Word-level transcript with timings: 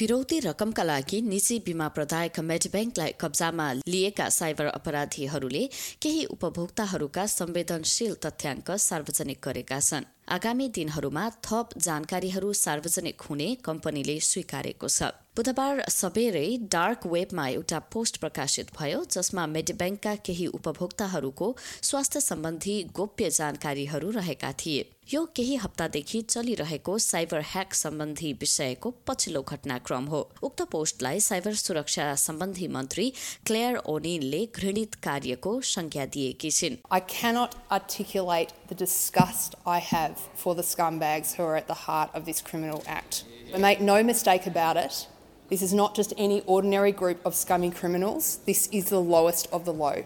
फिरौती 0.00 0.38
रकमका 0.40 0.82
लागि 0.82 1.18
निजी 1.22 1.56
बिमा 1.64 1.86
प्रदायक 1.96 2.38
मेडब्याङ्कलाई 2.50 3.12
कब्जामा 3.20 3.66
लिएका 3.84 4.28
साइबर 4.32 4.66
अपराधीहरूले 4.68 5.62
केही 6.02 6.22
उपभोक्ताहरूका 6.34 7.26
संवेदनशील 7.32 8.14
तथ्याङ्क 8.24 8.70
सार्वजनिक 8.80 9.40
गरेका 9.44 9.80
छन्। 9.80 10.08
आगामी 10.36 10.68
दिनहरूमा 10.76 11.24
थप 11.44 11.76
जानकारीहरू 11.86 12.52
सार्वजनिक 12.56 13.26
हुने 13.28 13.48
कम्पनीले 13.66 14.16
स्वीकारेको 14.24 14.88
छ। 14.88 15.10
बुधबार 15.36 15.82
सबेरै 15.90 16.48
डार्क 16.72 17.06
वेबमा 17.06 17.46
एउटा 17.50 17.78
पोस्ट 17.92 18.16
प्रकाशित 18.24 18.72
भयो 18.78 19.02
जसमा 19.10 19.44
मेडिब्याङ्कका 19.56 20.14
केही 20.26 20.46
उपभोक्ताहरूको 20.58 21.48
स्वास्थ्य 21.90 22.20
सम्बन्धी 22.20 22.76
गोप्य 22.96 23.30
जानकारीहरू 23.36 24.10
रहेका 24.16 24.52
थिए। 24.64 24.80
यो 25.12 25.24
केही 25.36 25.54
हप्तादेखि 25.60 26.20
चलिरहेको 26.22 26.96
साइबर 27.04 27.40
ह्याक 27.52 27.72
सम्बन्धी 27.74 28.32
विषयको 28.40 28.90
पछिल्लो 29.06 29.40
घटनाक्रम 29.54 30.04
हो 30.12 30.20
उक्त 30.48 30.62
पोस्टलाई 30.74 31.20
साइबर 31.26 31.54
सुरक्षा 31.62 32.04
सम्बन्धी 32.24 32.68
मन्त्री 32.76 33.08
क्लेयर 33.46 33.76
ओनिलले 33.94 34.44
घृणित 34.60 34.94
कार्यको 35.06 35.54
संज्ञा 35.72 36.04
दिएकी 36.16 36.50
छिन् 36.58 36.76
I 36.98 37.00
cannot 37.14 37.56
articulate 37.78 38.54
the 38.68 38.78
disgust 38.84 39.56
I 39.76 39.78
have 39.90 40.14
for 40.44 40.54
the 40.60 40.66
scumbags 40.72 41.34
who 41.34 41.48
are 41.48 41.56
at 41.62 41.66
the 41.74 41.80
heart 41.86 42.14
of 42.20 42.30
this 42.30 42.40
criminal 42.50 42.84
act. 43.00 43.24
But 43.50 43.66
make 43.66 43.82
no 43.92 44.02
mistake 44.12 44.46
about 44.54 44.76
it, 44.86 45.06
This 45.50 45.62
is 45.62 45.74
not 45.74 45.96
just 45.96 46.12
any 46.16 46.42
ordinary 46.46 46.92
group 46.92 47.18
of 47.26 47.34
scummy 47.34 47.72
criminals. 47.72 48.38
This 48.46 48.68
is 48.70 48.84
the 48.90 49.00
lowest 49.00 49.48
of 49.50 49.64
the 49.64 49.72
low. 49.72 50.04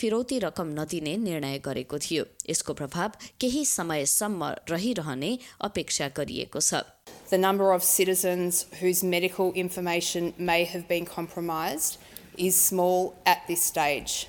फिरौती 0.00 0.38
रकम 0.38 0.74
नदिने 0.78 1.16
निर्णय 1.16 1.58
गरेको 1.66 1.98
थियो 1.98 2.24
यसको 2.50 2.74
प्रभाव 2.80 3.12
केही 3.40 3.64
समयसम्म 3.64 4.44
रहिरहने 4.70 5.38
अपेक्षा 5.70 6.08
गरिएको 6.18 6.60
छ 6.60 6.82
The 7.30 7.38
number 7.38 7.72
of 7.72 7.82
citizens 7.82 8.66
whose 8.80 9.02
medical 9.02 9.52
information 9.54 10.34
may 10.36 10.64
have 10.64 10.86
been 10.86 11.06
compromised 11.06 11.96
is 12.36 12.60
small 12.60 13.14
at 13.24 13.46
this 13.48 13.62
stage. 13.62 14.28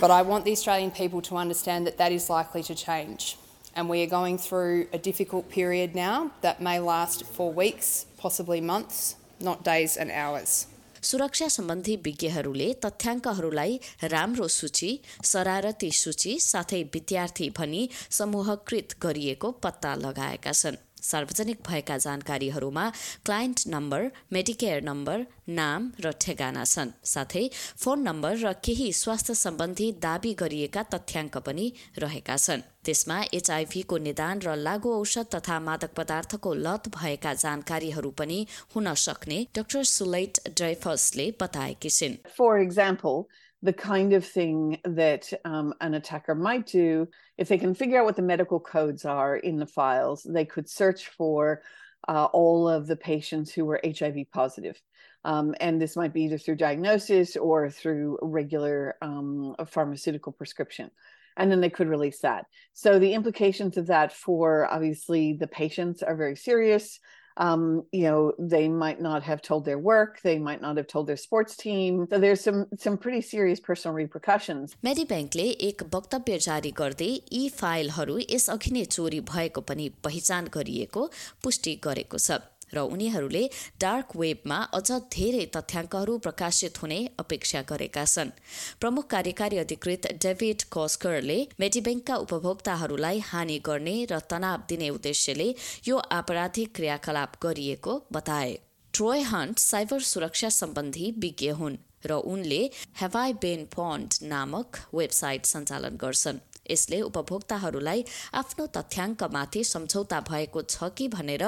But 0.00 0.10
I 0.10 0.22
want 0.22 0.44
the 0.44 0.52
Australian 0.58 0.90
people 0.90 1.22
to 1.30 1.36
understand 1.36 1.86
that 1.86 1.96
that 1.98 2.10
is 2.10 2.28
likely 2.28 2.64
to 2.64 2.74
change. 2.74 3.36
And 3.74 3.88
we 3.88 4.02
are 4.02 4.06
going 4.06 4.36
through 4.38 4.86
a 4.92 4.98
difficult 4.98 5.48
period 5.50 5.94
now 5.94 6.32
that 6.42 6.60
may 6.60 6.78
last 6.78 7.24
for 7.24 7.52
weeks, 7.52 8.06
possibly 8.18 8.60
months, 8.60 9.16
not 9.40 9.64
days 9.64 9.96
and 9.96 10.10
hours. 10.10 10.66
सुरक्षा 11.02 11.46
सम्बन्धी 11.48 11.94
विज्ञहरूले 12.04 12.66
तथ्याङ्कहरूलाई 12.84 13.78
राम्रो 14.12 14.46
सूची 14.56 14.90
शरारती 15.24 15.90
सूची 15.90 16.38
साथै 16.40 16.82
विद्यार्थी 16.94 17.48
भनी 17.58 17.82
समूहकृत 18.18 18.94
गरिएको 19.02 19.50
पत्ता 19.64 19.94
लगाएका 20.04 20.52
छन् 20.52 20.76
सार्वजनिक 21.02 21.58
भएका 21.68 21.96
जानकारीहरूमा 21.98 22.84
क्लायन्ट 23.26 23.58
नम्बर 23.68 24.10
मेडिकेयर 24.32 24.82
नम्बर 24.82 25.26
नाम 25.50 25.90
र 26.00 26.12
ठेगाना 26.22 26.64
छन्। 26.64 26.90
साथै 27.04 27.44
फोन 27.52 28.02
नम्बर 28.08 28.36
र 28.38 28.52
केही 28.64 28.92
स्वास्थ्य 28.94 29.34
सम्बन्धी 29.36 29.90
दावी 30.02 30.32
गरिएका 30.42 30.82
तथ्याङ्क 30.94 31.36
पनि 31.46 31.66
रहेका 31.98 32.36
छन्। 32.36 32.66
त्यसमा 32.84 33.18
एचआइभीको 33.34 33.96
निदान 34.06 34.40
र 34.46 34.54
लागु 34.58 34.90
औषध 34.92 35.26
तथा 35.34 35.58
मादक 35.60 35.94
पदार्थको 35.98 36.54
लत 36.66 36.88
भएका 36.96 37.32
जानकारीहरू 37.44 38.10
पनि 38.18 38.38
हुन 38.74 38.94
सक्ने 39.04 39.38
डाक्टर 39.54 39.84
सुलैट 39.90 40.40
ड्राइफर्सले 40.56 41.26
बताएकी 41.42 41.90
छिन्। 41.90 42.16
For 42.38 42.52
example, 42.58 43.26
the 43.62 43.72
kind 43.72 44.12
of 44.12 44.26
thing 44.26 44.78
that 44.84 45.32
um, 45.44 45.72
an 45.80 45.94
attacker 45.94 46.34
might 46.34 46.66
do, 46.66 47.08
if 47.38 47.48
they 47.48 47.58
can 47.58 47.74
figure 47.74 48.00
out 48.00 48.04
what 48.04 48.16
the 48.16 48.22
medical 48.22 48.58
codes 48.58 49.04
are 49.04 49.36
in 49.36 49.58
the 49.58 49.66
files, 49.66 50.26
they 50.28 50.44
could 50.44 50.68
search 50.68 51.08
for 51.08 51.62
uh, 52.08 52.24
all 52.32 52.68
of 52.68 52.88
the 52.88 52.96
patients 52.96 53.52
who 53.52 53.64
were 53.64 53.80
HIV 53.84 54.16
positive. 54.32 54.80
Um, 55.24 55.54
and 55.60 55.80
this 55.80 55.96
might 55.96 56.12
be 56.12 56.24
either 56.24 56.38
through 56.38 56.56
diagnosis 56.56 57.36
or 57.36 57.70
through 57.70 58.18
regular 58.20 58.96
um, 59.00 59.54
pharmaceutical 59.68 60.32
prescription. 60.32 60.90
And 61.36 61.50
then 61.50 61.60
they 61.60 61.70
could 61.70 61.88
release 61.88 62.18
that. 62.20 62.46
So 62.72 62.98
the 62.98 63.14
implications 63.14 63.76
of 63.76 63.86
that 63.86 64.12
for 64.12 64.66
obviously 64.66 65.34
the 65.34 65.46
patients 65.46 66.02
are 66.02 66.16
very 66.16 66.36
serious. 66.36 66.98
Um, 67.36 67.84
you 67.92 68.02
know, 68.02 68.32
they 68.38 68.68
might 68.68 69.00
not 69.00 69.22
have 69.22 69.42
told 69.42 69.64
their 69.64 69.78
work, 69.78 70.20
they 70.22 70.38
might 70.38 70.60
not 70.60 70.76
have 70.76 70.86
told 70.86 71.06
their 71.06 71.16
sports 71.16 71.56
team. 71.56 72.06
So 72.10 72.18
there's 72.18 72.40
some 72.40 72.66
some 72.78 72.96
pretty 72.98 73.20
serious 73.22 73.60
personal 73.60 73.94
repercussions. 73.96 74.76
मेडिब्याङ्कले 74.84 75.48
एक 75.68 75.82
वक्तव्य 75.94 76.38
जारी 76.48 76.72
गर्दै 76.80 77.10
यी 77.32 77.48
फाइलहरू 77.60 78.18
यसअघि 78.30 78.72
नै 78.78 78.84
चोरी 78.96 79.20
भएको 79.32 79.60
पनि 79.72 79.88
पहिचान 80.04 80.48
गरिएको 80.54 81.10
पुष्टि 81.44 81.78
गरेको 81.84 82.18
छ 82.18 82.40
र 82.74 82.84
उनीहरूले 82.88 83.44
डार्क 83.80 84.16
वेबमा 84.16 84.58
अझ 84.72 84.90
धेरै 85.12 85.44
तथ्याङ्कहरू 85.56 86.18
प्रकाशित 86.18 86.82
हुने 86.82 86.98
अपेक्षा 87.18 87.62
गरेका 87.62 88.04
छन्। 88.04 88.34
प्रमुख 88.80 89.06
कार्यकारी 89.10 89.58
अधिकृत 89.58 90.10
डेभिड 90.22 90.66
कस्करले 90.72 91.38
मेडिब्याङ्कका 91.60 92.16
उपभोक्ताहरूलाई 92.16 93.18
हानि 93.28 93.58
गर्ने 93.66 93.96
र 94.04 94.20
तनाव 94.30 94.66
दिने 94.68 94.90
उद्देश्यले 94.90 95.48
यो 95.88 95.96
आपराधिक 96.18 96.74
क्रियाकलाप 96.74 97.40
गरिएको 97.42 98.02
बताए। 98.12 98.52
ट्रोय 98.94 99.20
हन्ट 99.28 99.58
साइबर 99.58 100.00
सुरक्षा 100.06 100.48
सम्बन्धी 100.48 101.10
विज्ञ 101.18 101.50
हुन्। 101.60 101.76
र 102.06 102.20
उनले 102.32 102.62
हेवाई 103.00 103.32
बेन 103.44 103.64
पन्ड 103.76 104.14
नामक 104.28 104.82
वेबसाइट 104.94 105.46
सञ्चालन 105.52 105.96
गर्छन् 106.04 106.42
यसले 106.70 107.00
उपभोक्ताहरूलाई 107.08 108.04
आफ्नो 108.40 108.66
तथ्याङ्कमाथि 108.76 109.64
सम्झौता 109.72 110.20
भएको 110.30 110.62
छ 110.64 110.90
कि 110.98 111.08
भनेर 111.16 111.44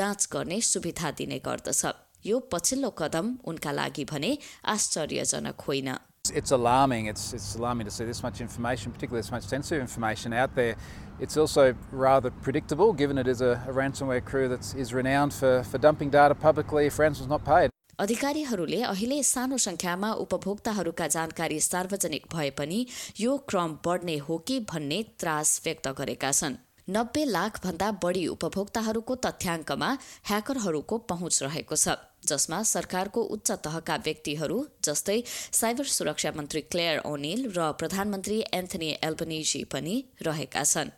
जाँच 0.00 0.28
गर्ने 0.32 0.60
सुविधा 0.72 1.10
दिने 1.20 1.38
गर्दछ 1.46 1.94
यो 2.26 2.38
पछिल्लो 2.52 2.90
कदम 2.98 3.32
उनका 3.52 3.72
लागि 3.80 4.04
भने 4.12 4.36
आश्चर्यजनक 4.74 5.60
होइन 5.68 5.96
It's 6.38 6.50
alarming. 6.50 7.06
It's, 7.06 7.32
it's 7.32 7.54
alarming 7.54 7.86
to 7.86 7.90
see 7.90 8.04
this 8.04 8.22
much 8.22 8.42
information, 8.42 8.92
particularly 8.92 9.22
this 9.22 9.30
much 9.30 9.44
sensitive 9.44 9.80
information 9.80 10.34
out 10.34 10.54
there. 10.54 10.76
It's 11.20 11.38
also 11.38 11.74
rather 11.90 12.30
predictable, 12.30 12.92
given 12.92 13.16
it 13.16 13.26
is 13.26 13.40
a, 13.40 13.52
a 13.66 13.72
ransomware 13.72 14.22
crew 14.22 14.46
that 14.48 14.74
is 14.76 14.92
renowned 14.92 15.32
for, 15.32 15.62
for 15.62 15.78
dumping 15.78 16.10
data 16.10 16.34
publicly 16.34 16.86
if 16.86 16.98
ransom's 16.98 17.28
not 17.28 17.44
paid. 17.46 17.70
अधिकारीहरूले 17.98 18.80
अहिले 18.82 19.16
सानो 19.22 19.56
संख्यामा 19.58 20.08
उपभोक्ताहरूका 20.22 21.06
जानकारी 21.14 21.58
सार्वजनिक 21.60 22.26
भए 22.32 22.50
पनि 22.58 22.86
यो 23.20 23.36
क्रम 23.48 23.70
बढ्ने 23.84 24.16
हो 24.26 24.36
कि 24.38 24.58
भन्ने 24.70 24.98
त्रास 25.18 25.60
व्यक्त 25.64 25.86
गरेका 25.98 26.30
छन्। 26.30 26.54
नब्बे 26.94 27.24
लाख 27.24 27.58
भन्दा 27.64 27.88
बढी 28.04 28.26
उपभोक्ताहरूको 28.34 29.14
तथ्याङ्कमा 29.26 29.88
ह्याकरहरूको 30.30 30.98
पहुँच 31.10 31.42
रहेको 31.42 31.76
छ 31.76 31.96
जसमा 32.30 32.58
सरकारको 32.70 33.20
उच्च 33.36 33.50
तहका 33.66 33.96
व्यक्तिहरू 34.06 34.58
जस्तै 34.84 35.16
साइबर 35.60 35.90
सुरक्षा 35.94 36.32
मन्त्री 36.36 36.62
क्लेयर 36.74 37.02
ओनिल 37.10 37.40
र 37.56 37.66
प्रधानमन्त्री 37.82 38.38
एन्थनी 38.60 38.90
एल्बनिजी 39.08 39.64
पनि 39.74 39.96
रहेका 40.28 40.62
छन्। 40.62 40.94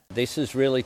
Really 0.60 0.84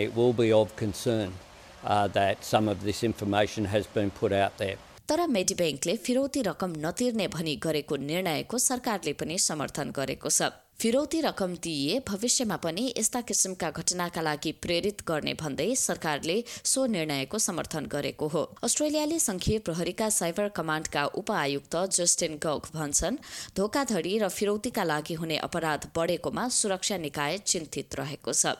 it 0.00 0.10
will 0.16 0.32
be 0.32 0.52
of 0.52 0.74
concern. 0.76 1.30
uh, 1.30 1.49
that 1.82 2.44
some 2.44 2.68
of 2.68 2.84
this 2.84 3.02
information 3.02 3.64
has 3.66 3.86
been 3.86 4.10
put 4.10 4.32
out 4.32 4.56
there. 4.58 4.76
तर 5.08 5.26
मेडिब्याङ्कले 5.26 5.94
फिरौती 6.06 6.42
रकम 6.46 6.74
नतिर्ने 6.82 7.26
भनी 7.28 7.54
गरेको 7.62 7.96
निर्णयको 8.02 8.58
सरकारले 8.64 9.12
पनि 9.22 9.38
समर्थन 9.44 9.90
गरेको 9.96 10.30
छ 10.30 10.50
फिरौती 10.80 11.20
रकम 11.20 11.54
दिइए 11.62 11.98
भविष्यमा 12.08 12.56
पनि 12.56 12.82
यस्ता 12.98 13.20
किसिमका 13.20 13.68
घटनाका 13.70 14.20
लागि 14.20 14.52
प्रेरित 14.62 15.02
गर्ने 15.08 15.32
भन्दै 15.34 15.74
सरकारले 15.76 16.36
सो 16.64 16.84
निर्णयको 16.86 17.38
समर्थन 17.38 17.86
गरेको 17.86 18.26
हो। 18.26 18.42
अस्ट्रेलियाले 18.64 19.18
संघीय 19.18 19.58
प्रहरीका 19.58 20.08
साइबर 20.10 20.48
कमाण्डका 20.56 21.04
उपआयुक्त 21.20 21.76
जस्टिन 21.98 22.38
गौक 22.42 22.68
भन्छन् 22.74 23.20
धोकाधडी 23.56 24.14
र 24.18 24.28
फिरौतीका 24.30 24.84
लागि 24.84 25.14
हुने 25.20 25.36
अपराध 25.44 25.84
बढेकोमा 25.96 26.48
सुरक्षा 26.54 26.96
निकाय 27.04 27.38
चिन्तित 27.44 28.00
रहेको 28.00 28.32
छ। 28.32 28.56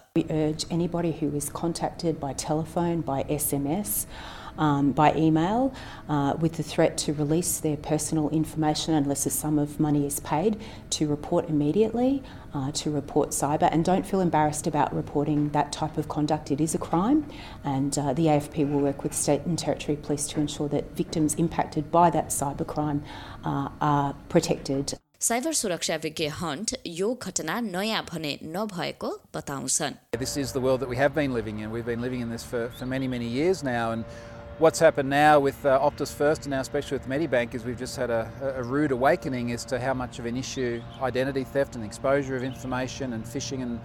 um, 4.59 4.93
by 4.93 5.15
email 5.15 5.75
uh, 6.09 6.35
with 6.39 6.55
the 6.55 6.63
threat 6.63 6.97
to 6.99 7.13
release 7.13 7.59
their 7.59 7.77
personal 7.77 8.29
information 8.31 8.95
unless 8.95 9.27
a 9.27 9.31
sum 9.31 9.59
of 9.59 9.81
money 9.81 10.07
is 10.07 10.21
paid, 10.21 10.61
to 10.91 11.07
report 11.07 11.49
immediately, 11.49 12.23
uh, 12.55 12.71
to 12.73 12.91
report 12.91 13.31
cyber, 13.31 13.69
and 13.73 13.85
don't 13.85 14.07
feel 14.07 14.21
embarrassed 14.21 14.67
about 14.67 14.95
reporting 14.95 15.51
that 15.51 15.73
type 15.73 15.97
of 15.97 16.09
conduct. 16.09 16.51
It 16.51 16.61
is 16.61 16.75
a 16.75 16.79
crime, 16.79 17.27
and 17.65 17.97
uh, 17.99 18.13
the 18.13 18.27
AFP 18.27 18.71
will 18.71 18.81
work 18.81 19.03
with 19.03 19.15
state 19.15 19.43
and 19.47 19.59
territory 19.59 19.97
police 19.97 20.27
to 20.29 20.41
ensure 20.41 20.69
that 20.69 20.97
victims 20.97 21.35
impacted 21.35 21.91
by 21.91 22.11
that 22.11 22.29
cyber 22.29 22.67
crime 22.67 23.03
uh, 23.45 23.69
are 23.81 24.15
protected. 24.29 24.95
Cyber 25.23 25.53
सुरक्षा 25.53 25.97
विज्ञ 26.03 26.27
hunt 26.33 26.75
यो 26.87 27.09
घटना 27.23 27.59
नयाँ 27.61 28.03
भने 28.11 28.39
नभएको 28.43 29.09
बताउँछन् 29.35 29.95
This 30.19 30.39
is 30.39 30.53
the 30.53 30.61
world 30.61 30.81
that 30.81 30.89
we 30.89 30.97
have 30.97 31.15
been 31.15 31.35
living 31.35 31.59
in. 31.59 31.71
We've 31.71 31.85
been 31.85 32.01
living 32.01 32.23
in 32.23 32.31
this 32.31 32.43
for, 32.43 32.71
for 32.79 32.87
many, 32.87 33.07
many 33.07 33.27
years 33.27 33.63
now, 33.63 33.91
and 33.93 34.07
what's 34.61 34.79
happened 34.79 35.09
now 35.09 35.41
with 35.41 35.65
uh, 35.65 35.81
Optus 35.81 36.15
First 36.15 36.43
and 36.43 36.51
now 36.51 36.61
especially 36.61 36.99
with 36.99 37.09
Medibank 37.09 37.55
is 37.55 37.65
we've 37.65 37.79
just 37.79 37.97
had 37.97 38.11
a, 38.11 38.31
a, 38.59 38.63
rude 38.63 38.93
awakening 38.93 39.53
as 39.53 39.65
to 39.65 39.81
how 39.81 39.95
much 39.95 40.19
of 40.19 40.27
an 40.27 40.37
issue 40.37 40.83
identity 41.01 41.45
theft 41.45 41.77
and 41.77 41.85
exposure 41.85 42.37
of 42.37 42.45
information 42.45 43.15
and 43.15 43.25
phishing 43.25 43.63
and 43.63 43.81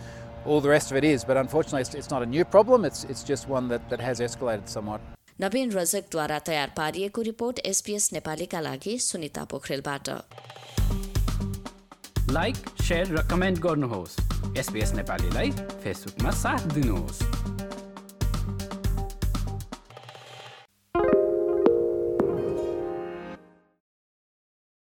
all 0.45 0.59
the 0.59 0.67
rest 0.67 0.91
of 0.91 0.97
it 0.97 1.05
is. 1.05 1.23
But 1.23 1.37
unfortunately, 1.37 1.79
it's, 1.81 1.95
it's 1.95 2.09
not 2.09 2.23
a 2.23 2.25
new 2.25 2.43
problem. 2.43 2.83
It's, 2.83 3.05
it's 3.05 3.23
just 3.23 3.47
one 3.47 3.69
that, 3.69 3.89
that 3.89 4.01
has 4.01 4.19
escalated 4.19 4.67
somewhat. 4.67 4.99
नवीन 5.41 5.71
रजकद्वारा 5.71 6.37
तयार 6.47 6.71
पारिएको 6.77 7.21
report 7.21 7.59
SPS 7.71 8.11
नेपालीका 8.13 8.59
लागि 8.59 8.97
सुनिता 9.05 9.43
पोखरेलबाट 9.51 10.09
like 12.31 12.55
share 12.81 13.11
र 13.17 13.23
comment 13.31 13.59
गर्नुहोस् 13.67 14.15
SPS 14.63 14.93
नेपालीलाई 15.01 15.51
फेसबुकमा 15.83 16.31
साथ 16.43 16.71
दिनुहोस् 16.75 17.44